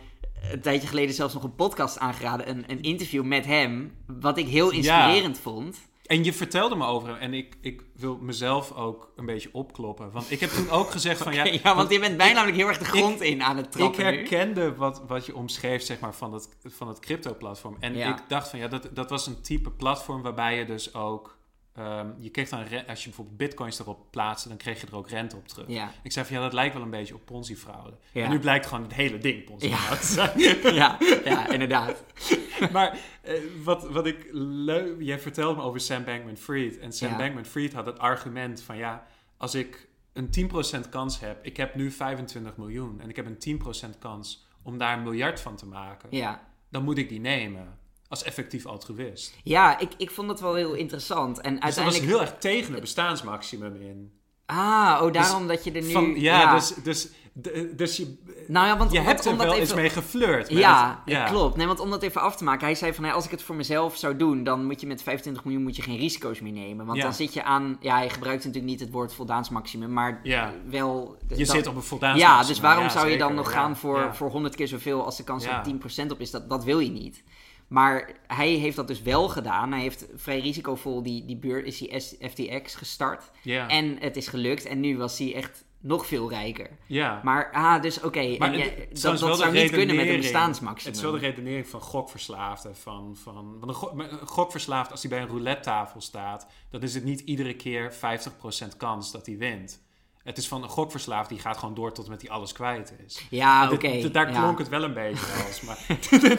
[0.52, 4.46] een tijdje geleden zelfs nog een podcast aangeraden, een, een interview met hem, wat ik
[4.48, 5.76] heel inspirerend vond.
[6.04, 10.10] En je vertelde me over hem en ik, ik wil mezelf ook een beetje opkloppen.
[10.10, 11.44] Want ik heb toen ook gezegd van ja...
[11.44, 14.04] Ja, want je bent bijna namelijk heel erg de grond in aan het Ik trappen
[14.04, 14.10] nu.
[14.16, 17.76] herkende wat, wat je omschreef zeg maar, van het, van het crypto-platform.
[17.80, 18.16] En Ja.
[18.16, 21.36] ik dacht van ja, dat, dat was een type platform waarbij je dus ook...
[21.74, 25.08] ehm, je kreeg dan, als je bijvoorbeeld bitcoins erop plaatste, dan kreeg je er ook
[25.08, 25.68] rente op terug.
[25.68, 25.92] Ja.
[26.02, 27.96] Ik zei van ja, dat lijkt wel een beetje op Ponzi-fraude.
[28.12, 28.24] Ja.
[28.24, 30.72] En nu blijkt gewoon het hele ding Ponzi-fraude Ja.
[30.80, 32.04] ja, ja, inderdaad.
[32.72, 35.02] maar eh, wat, wat ik leuk...
[35.02, 36.78] Jij vertelde me over Sam Bankman-Fried.
[36.78, 37.16] En Sam Ja.
[37.16, 39.06] Bankman-Fried had het argument van ja,
[39.36, 40.50] als ik een
[40.84, 41.44] 10% kans heb...
[41.44, 43.60] Ik heb nu 25 miljoen en ik heb een
[43.94, 46.08] 10% kans om daar een miljard van te maken.
[46.10, 47.78] Ja, Dan moet ik die nemen.
[48.08, 49.34] Als effectief altruïst.
[49.44, 51.40] ja ik, ik vond dat wel heel interessant.
[51.40, 52.10] En Dus dat was uiteindelijk...
[52.12, 54.12] heel erg tegen het bestaansmaximum in.
[54.46, 55.90] Ah, oh, daarom dat je er nu...
[55.90, 57.08] Van, ja, Dus, dus,
[57.76, 58.16] dus je,
[58.48, 60.50] Nou ja, want je hebt er dat wel eens mee geflirt.
[60.50, 61.56] met Ja, het- ja, klopt.
[61.56, 62.66] Nee, want om dat even af te maken.
[62.66, 65.02] Hij zei van, hey, als ik het voor mezelf zou doen, dan moet je met
[65.02, 66.86] 25 miljoen moet je geen risico's meer nemen.
[66.86, 67.04] Want Ja.
[67.04, 70.52] dan zit je aan, ja, hij gebruikt natuurlijk niet het woord voldaansmaximum, maar Ja.
[70.70, 71.16] wel...
[71.28, 72.16] Je dan- zit op een voldaan.
[72.16, 75.24] Ja, dus waarom zou je dan nog gaan voor, voor 100 keer zoveel als de
[75.24, 76.30] kans er 10% op is?
[76.30, 77.22] Dat, dat wil je niet.
[77.68, 79.72] Maar hij heeft dat dus wel gedaan.
[79.72, 83.30] Hij heeft vrij risicovol die, die beur, is die S- FTX gestart.
[83.68, 84.64] En het is gelukt.
[84.66, 86.70] En nu was hij echt nog veel rijker.
[86.86, 87.20] ja.
[87.24, 88.36] Maar, ah, dus oké.
[88.60, 90.86] Het is dat, zou niet kunnen met een bestaansmaximum.
[90.86, 92.76] Het is wel de redenering van gokverslaafden.
[92.76, 96.94] Van, van, want een, een gokverslaafd, als hij bij een roulette tafel staat, dan is
[96.94, 99.82] het niet iedere keer 50% kans dat hij wint.
[100.24, 103.26] Het is van een gokverslaafd die gaat gewoon door tot met hij alles kwijt is.
[103.30, 104.10] Ja, oké.
[104.10, 104.40] daar ja.
[104.40, 105.60] klonk het wel een beetje als.
[105.60, 105.86] Maar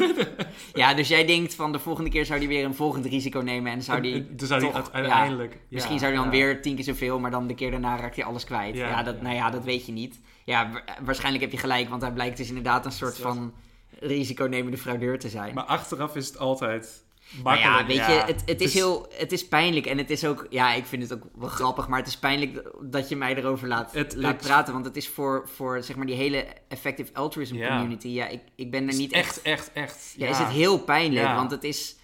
[0.73, 3.71] Ja, dus jij denkt van de volgende keer zou hij weer een volgend risico nemen
[3.71, 5.53] en zou die dan zou toch- uite- uiteindelijk.
[5.53, 8.15] ja, Misschien zou hij dan weer tien keer zoveel, maar dan de keer daarna raakt
[8.15, 8.75] hij alles kwijt.
[8.75, 9.21] Ja, dat.
[9.21, 10.19] Nou ja, dat weet je niet.
[10.45, 13.53] Ja, wa- waarschijnlijk heb je gelijk, want hij blijkt dus inderdaad een soort van
[13.99, 15.53] risiconemende fraudeur te zijn.
[15.53, 17.04] Maar achteraf is het altijd.
[17.43, 18.11] Nou ja, weet ja.
[18.11, 20.85] je, het, het is Dus- heel, het is pijnlijk en het is ook, ja, ik
[20.85, 24.15] vind het ook wel grappig, maar het is pijnlijk dat je mij erover laat, Het-
[24.15, 27.67] laat het- praten, want het is voor, voor, zeg maar, die hele effective altruism Ja.
[27.77, 30.13] community, ja, ik, ik ben er niet echt, echt, echt.
[30.17, 31.95] ja, is het heel pijnlijk, want het is...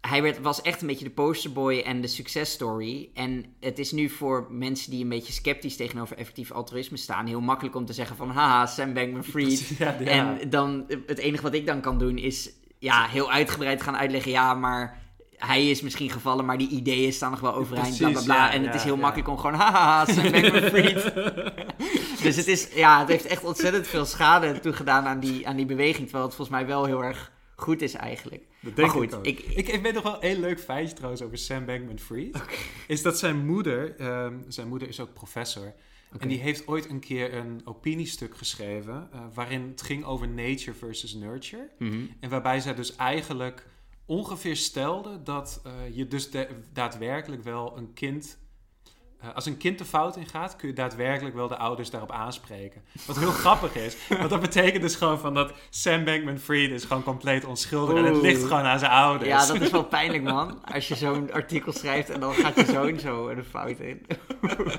[0.00, 3.10] Hij werd, was echt een beetje de posterboy en de successtory.
[3.14, 7.26] En het is nu voor mensen die een beetje sceptisch tegenover effectief altruïsme staan...
[7.26, 8.30] heel makkelijk om te zeggen van...
[8.30, 9.72] Haha, Sam Bankman-Fried.
[10.04, 12.50] En dan, het enige wat ik dan kan doen is...
[12.80, 14.30] Ja, heel uitgebreid gaan uitleggen...
[14.30, 14.98] Ja, maar
[15.36, 17.96] hij is misschien gevallen, maar die ideeën staan nog wel overeind.
[17.96, 18.34] bla, bla, Precies, bla.
[18.34, 19.00] ja, en het ja, is heel ja.
[19.00, 19.54] makkelijk om gewoon...
[19.54, 21.12] Haha, Sam Bankman-Fried.
[22.24, 22.68] dus het is...
[22.74, 26.02] Ja, het heeft echt ontzettend veel schade toegedaan aan die, aan die beweging.
[26.02, 28.42] Terwijl het volgens mij wel heel erg goed is eigenlijk.
[28.60, 29.26] Dat denk maar goed, ik ook.
[29.26, 32.42] ik, Ik, ik weet nog wel een leuk feitje trouwens over Sam Bankman-Fried.
[32.86, 35.74] Is dat zijn moeder, ehm, zijn moeder is ook professor.
[36.18, 39.08] En die heeft ooit een keer een opiniestuk geschreven.
[39.12, 41.70] eh, waarin het ging over nature versus nurture.
[41.78, 42.06] Mhm.
[42.20, 43.66] En waarbij zij dus eigenlijk
[44.04, 46.30] ongeveer stelde dat eh, je dus
[46.72, 48.38] daadwerkelijk wel een kind.
[49.20, 52.82] Eh, als een kind de fout ingaat, kun je daadwerkelijk wel de ouders daarop aanspreken.
[53.06, 53.96] Wat heel grappig is.
[54.08, 57.96] Want dat betekent dus gewoon van dat Sam Bankman-Fried is gewoon compleet onschuldig.
[57.96, 59.28] En het ligt gewoon aan zijn ouders.
[59.28, 60.64] Ja, dat is wel pijnlijk, man.
[60.64, 64.06] Als je zo'n artikel schrijft en dan gaat je zoon zo er fout in.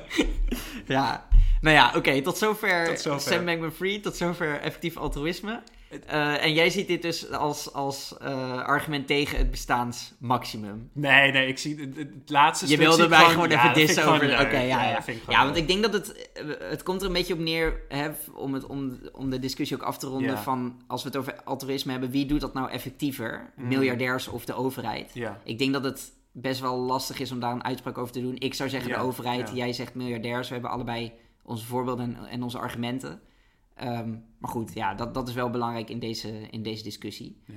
[0.86, 1.28] ja,
[1.62, 3.22] nou ja, oké, tot zover, Tot zover.
[3.22, 5.62] Sam Bankman-Fried, tot zover effectief altruïsme.
[6.08, 10.90] Eh, en jij ziet dit dus als, als eh, argument tegen het bestaansmaximum.
[10.94, 14.30] Nee, nee, ik zie het, het laatste Je wilde mij gewoon ja, even dissen over...
[14.30, 15.02] gewoon Oké, ja, ja.
[15.02, 16.32] gewoon Ja, want ik denk dat het...
[16.34, 19.78] eh, Het komt er een beetje op neer, hè, om, het, om, om de discussie
[19.78, 20.38] ook af te ronden...
[20.38, 23.52] Van als we het over altruïsme hebben, wie doet dat nou effectiever?
[23.56, 23.68] Mm.
[23.68, 25.12] Miljardairs of de overheid?
[25.14, 28.22] Ja, Ik denk dat het best wel lastig is om daar een uitspraak over te
[28.22, 28.36] doen.
[28.38, 30.48] Ik zou zeggen de overheid, jij zegt miljardairs.
[30.48, 31.12] We hebben allebei
[31.44, 33.22] onze voorbeelden en, en onze argumenten.
[33.82, 37.42] Ehm, maar goed, ja, dat, dat is wel belangrijk in deze, in deze discussie.
[37.46, 37.54] ja.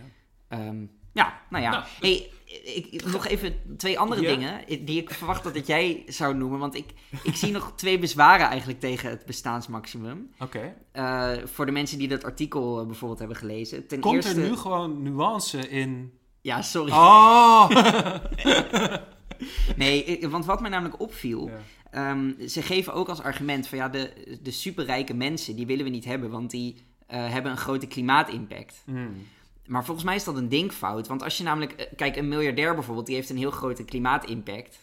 [0.48, 1.70] Ehm, Ja, nou ja.
[1.70, 2.30] Nou, hey,
[2.64, 4.28] ik, ik- nog even twee andere Ja?
[4.36, 6.58] dingen die ik verwacht dat jij zou noemen.
[6.58, 10.30] Want ik, ik zie nog twee bezwaren eigenlijk tegen het bestaansmaximum.
[10.38, 10.74] Oké.
[10.92, 13.86] Eh, voor de mensen die dat artikel eh, bijvoorbeeld hebben gelezen.
[13.86, 14.40] Ten Komt eerste...
[14.42, 16.12] er nu gewoon nuance in?
[16.40, 16.92] Ja, sorry.
[16.92, 17.70] Oh!
[19.76, 21.48] Nee, want wat mij namelijk opviel...
[21.48, 21.60] Ja.
[21.90, 25.90] Ehm, ze geven ook als argument van ja, de, de superrijke mensen, die willen we
[25.90, 26.76] niet hebben, want die
[27.06, 28.82] eh, hebben een grote klimaatimpact.
[28.84, 29.26] Hmm.
[29.66, 31.06] Maar volgens mij is dat een denkfout.
[31.06, 34.78] Want als je namelijk, eh, kijk, een miljardair bijvoorbeeld, die heeft een heel grote klimaatimpact.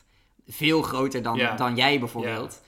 [0.47, 1.55] Veel groter dan, Ja.
[1.55, 2.61] dan jij bijvoorbeeld.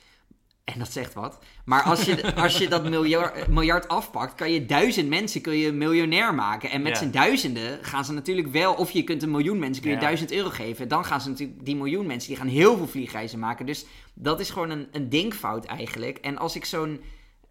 [0.63, 1.39] En dat zegt wat.
[1.65, 5.71] Maar als je, als je dat miljard, miljard afpakt, kan je duizend mensen kun je
[5.71, 6.69] miljonair maken.
[6.69, 6.97] En met Ja.
[6.97, 8.73] z'n duizenden gaan ze natuurlijk wel...
[8.73, 10.04] Of je kunt een miljoen mensen kun je Ja.
[10.04, 10.88] duizend euro geven.
[10.88, 13.65] Dan gaan ze natuurlijk, die miljoen mensen, die gaan heel veel vliegreizen maken.
[13.65, 16.17] Dus dat is gewoon een, een denkfout eigenlijk.
[16.17, 17.02] En als ik zo'n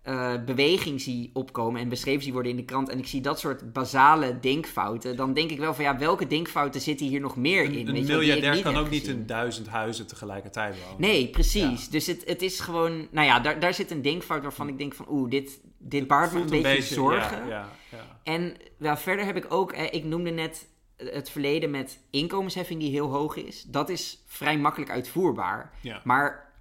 [0.02, 2.88] eh, beweging zie opkomen en beschreven zie worden in de krant...
[2.88, 5.16] en ik zie dat soort basale denkfouten...
[5.16, 7.88] dan denk ik wel van ja, welke denkfouten zitten hier nog meer in?
[7.88, 11.00] Een, een wel, miljardair kan ook niet in duizend huizen tegelijkertijd wonen.
[11.00, 11.88] Nee, precies.
[11.88, 13.08] Dus het, het is gewoon...
[13.10, 15.06] Nou ja, daar, daar zit een denkfout waarvan ik denk van...
[15.08, 17.48] Oeh, dit, dit baart me een beetje, zorgen.
[17.48, 18.20] Ja, ja.
[18.22, 19.72] En ja, verder heb ik ook...
[19.72, 23.62] eh, ik noemde net het verleden met inkomensheffing die heel hoog is.
[23.62, 25.72] Dat is vrij makkelijk uitvoerbaar.
[26.04, 26.51] Maar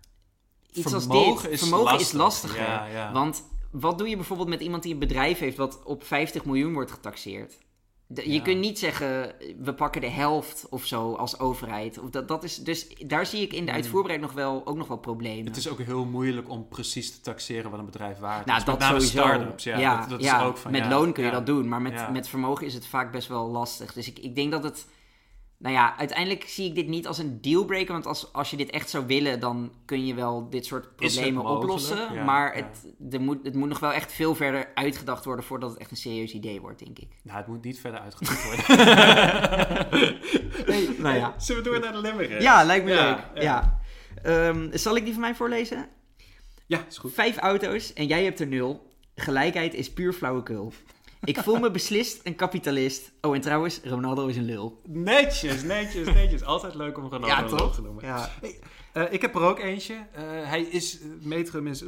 [0.74, 1.52] iets als Vermogen dit...
[1.52, 2.20] is vermogen is lastig.
[2.20, 2.62] lastiger.
[2.62, 3.12] Ja, ja.
[3.12, 5.58] Want wat doe je bijvoorbeeld met iemand die een bedrijf heeft...
[5.58, 7.58] wat op 50 miljoen wordt getaxeerd?
[8.08, 12.00] De- je kunt niet zeggen, we pakken de helft of zo als overheid.
[12.00, 14.88] Of dat, dat is, dus daar zie ik in de uitvoerbaarheid nog wel, ook nog
[14.88, 15.38] wel problemen.
[15.38, 15.48] Hmm.
[15.48, 18.66] Het is ook heel moeilijk om precies te taxeren wat een bedrijf waard Nou, is.
[18.66, 19.64] dat Met name start-ups.
[19.64, 22.12] Ja, dat, dat ja, is ook van, met loon kun je dat doen, maar met,
[22.12, 23.94] met vermogen is het vaak best wel lastig.
[23.94, 24.86] Dus ik, ik denk dat het...
[25.62, 27.94] Nou ja, uiteindelijk zie ik dit niet als een dealbreaker.
[27.94, 31.34] Want als, als je dit echt zou willen, dan kun je wel dit soort problemen
[31.34, 31.62] mogelijk?
[31.64, 32.14] oplossen.
[32.14, 32.64] Ja, maar ja.
[32.64, 35.92] het, er moet, het moet nog wel echt veel verder uitgedacht worden voordat het echt
[35.92, 37.08] een serieus idee wordt, denk ik.
[37.24, 38.66] Nou, het moet niet verder uitgevoerd worden.
[41.02, 41.34] nou ja.
[41.38, 42.42] Zullen we door naar de limerick?
[42.42, 43.44] Ja, lijkt me Ja, leuk.
[43.44, 43.80] ja.
[44.24, 44.50] Ja.
[44.50, 45.88] Ehm, zal ik die van mij voorlezen?
[46.66, 47.14] Ja, is goed.
[47.14, 48.90] Vijf auto's en jij hebt er nul.
[49.16, 50.74] Gelijkheid is puur flauwekul.
[51.24, 53.12] Ik voel me beslist een kapitalist.
[53.22, 54.82] Oh, en trouwens, Ronaldo is een lul.
[54.88, 56.44] Netjes, netjes, netjes.
[56.44, 57.60] Altijd leuk om Ronaldo Ja, een toch?
[57.60, 58.06] lul te noemen.
[58.06, 58.30] Ja.
[58.94, 59.94] Eh, ik heb er ook eentje.
[59.94, 61.84] Eh, hij is uh, metrum is...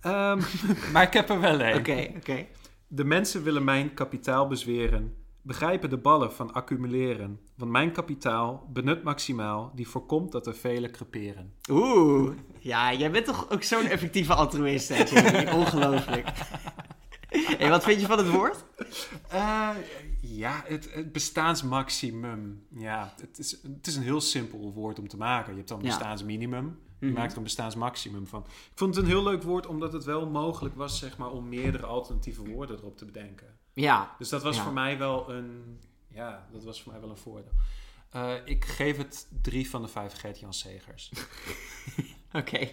[0.00, 0.40] Ehm,
[0.92, 1.76] maar ik heb er wel een.
[1.76, 2.46] Oké, oké.
[2.86, 5.14] De mensen willen mijn kapitaal bezweren.
[5.42, 7.40] Begrijpen de ballen van accumuleren.
[7.56, 9.72] Want mijn kapitaal benut maximaal.
[9.74, 11.52] Die voorkomt dat er velen creperen.
[11.70, 12.30] Oeh.
[12.58, 15.02] Ja, jij bent toch ook zo'n effectieve altruïst, hè?
[15.60, 16.28] Ongelooflijk.
[17.58, 18.64] hey, wat vind je van het woord?
[19.28, 19.70] Eh,
[20.20, 22.66] ja, het, het bestaansmaximum.
[22.76, 25.50] Ja, het is, het is een heel simpel woord om te maken.
[25.50, 26.78] Je hebt dan bestaansminimum.
[27.00, 27.14] Je Mhm.
[27.14, 28.40] maakt er een bestaansmaximum van.
[28.46, 31.48] Ik vond het een heel leuk woord, omdat het wel mogelijk was zeg maar, om
[31.48, 33.46] meerdere alternatieve woorden erop te bedenken.
[33.72, 34.14] Ja.
[34.18, 34.62] Dus dat was Ja.
[34.62, 37.52] voor mij wel een, ja, dat was voor mij wel een voordeel.
[38.10, 41.10] Eh, ik geef het drie van de vijf Gert-Jan Segers.
[42.32, 42.68] Oké.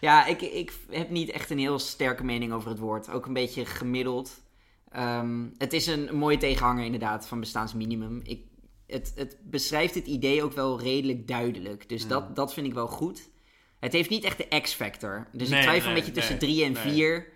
[0.00, 3.10] Ja, ik, ik heb niet echt een heel sterke mening over het woord.
[3.10, 4.40] Ook een beetje gemiddeld.
[4.90, 8.20] Ehm, het is een, mooie tegenhanger inderdaad van bestaansminimum.
[8.22, 8.42] Ik,
[8.86, 11.88] het, het beschrijft het idee ook wel redelijk duidelijk.
[11.88, 12.08] Dus Ja.
[12.08, 13.28] dat, dat vind ik wel goed.
[13.80, 15.28] Het heeft niet echt de X-factor.
[15.32, 17.32] Dus Nee, ik twijfel nee, een beetje tussen drie en vier.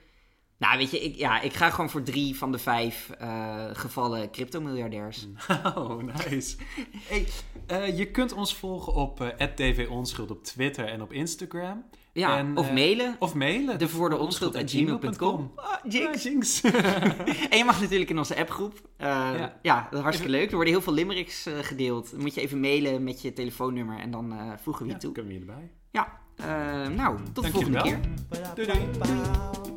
[0.63, 4.31] Nou, weet je, ik, ja, ik ga gewoon voor drie van de vijf eh, gevallen
[4.31, 5.27] crypto-miljardairs.
[5.75, 6.57] Oh, nice.
[7.09, 7.29] Hey,
[7.67, 11.85] eh, je kunt ons volgen op eh @dvonschuld op Twitter en op Instagram.
[12.13, 13.17] Ja, En, of mailen.
[13.19, 13.79] Of mailen.
[13.79, 15.53] De voor de onschuld at gmail.com.
[15.55, 16.23] Ah, jinx.
[16.23, 16.61] Ja, jinx.
[17.51, 18.81] En je mag natuurlijk in onze appgroep.
[18.97, 19.59] Eh, ja.
[19.63, 19.83] Ja.
[19.91, 20.49] dat is hartstikke leuk.
[20.49, 22.11] Er worden heel veel limericks gedeeld.
[22.11, 25.01] Dan moet je even mailen met je telefoonnummer en dan eh, voegen we je ja,
[25.01, 25.13] toe.
[25.13, 25.71] kunnen we hierbij.
[25.91, 28.01] Ja, eh, nou, tot de volgende keer.
[28.55, 29.72] Doei doei.